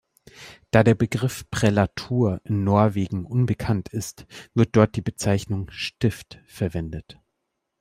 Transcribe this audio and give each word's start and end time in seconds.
Da 0.71 0.83
der 0.83 0.95
Begriff 0.95 1.47
"Prälatur" 1.51 2.41
in 2.43 2.63
Norwegen 2.63 3.23
unbekannt 3.23 3.89
ist, 3.89 4.25
wird 4.55 4.75
dort 4.75 4.95
die 4.95 5.03
Bezeichnung 5.03 5.69
"Stift" 5.69 6.39
verwendet. 6.47 7.19